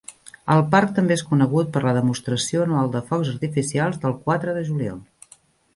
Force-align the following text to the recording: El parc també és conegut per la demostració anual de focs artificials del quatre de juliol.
El 0.53 0.61
parc 0.75 0.93
també 0.99 1.17
és 1.17 1.23
conegut 1.33 1.69
per 1.75 1.83
la 1.85 1.93
demostració 1.99 2.65
anual 2.65 2.91
de 2.97 3.03
focs 3.11 3.33
artificials 3.35 4.05
del 4.07 4.21
quatre 4.27 4.57
de 4.59 4.67
juliol. 4.73 5.03